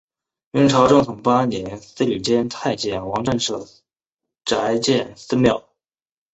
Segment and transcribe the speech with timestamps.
[0.49, 3.63] 明朝正统八年司礼监太监王振舍
[4.45, 5.69] 宅建私庙。